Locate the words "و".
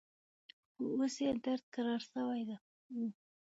2.47-2.49